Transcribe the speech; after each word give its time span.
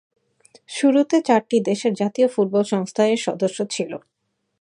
শুরুতে 0.69 1.17
চারটি 1.21 1.57
দেশের 1.61 1.93
জাতীয় 1.93 2.27
ফুটবল 2.27 2.63
সংস্থা 2.63 3.03
এর 3.05 3.19
সদস্য 3.27 3.59
ছিল। 3.73 3.91